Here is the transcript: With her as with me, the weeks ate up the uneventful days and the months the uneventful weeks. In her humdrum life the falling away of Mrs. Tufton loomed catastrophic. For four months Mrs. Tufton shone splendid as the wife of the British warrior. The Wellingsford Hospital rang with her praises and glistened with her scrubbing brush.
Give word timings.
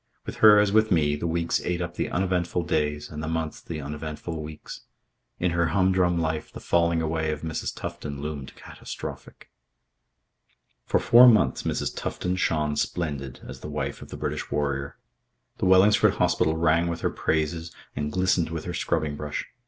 With 0.25 0.37
her 0.37 0.57
as 0.57 0.71
with 0.71 0.89
me, 0.89 1.15
the 1.15 1.27
weeks 1.27 1.61
ate 1.61 1.79
up 1.79 1.93
the 1.93 2.09
uneventful 2.09 2.63
days 2.63 3.11
and 3.11 3.21
the 3.21 3.27
months 3.27 3.61
the 3.61 3.79
uneventful 3.79 4.41
weeks. 4.41 4.81
In 5.37 5.51
her 5.51 5.67
humdrum 5.67 6.17
life 6.17 6.51
the 6.51 6.59
falling 6.59 7.03
away 7.03 7.31
of 7.31 7.41
Mrs. 7.43 7.71
Tufton 7.75 8.19
loomed 8.19 8.55
catastrophic. 8.55 9.51
For 10.87 10.97
four 10.99 11.27
months 11.27 11.61
Mrs. 11.61 11.95
Tufton 11.95 12.35
shone 12.35 12.75
splendid 12.77 13.41
as 13.47 13.59
the 13.59 13.69
wife 13.69 14.01
of 14.01 14.09
the 14.09 14.17
British 14.17 14.49
warrior. 14.49 14.97
The 15.59 15.67
Wellingsford 15.67 16.15
Hospital 16.15 16.57
rang 16.57 16.87
with 16.87 17.01
her 17.01 17.11
praises 17.11 17.71
and 17.95 18.11
glistened 18.11 18.49
with 18.49 18.65
her 18.65 18.73
scrubbing 18.73 19.15
brush. 19.15 19.45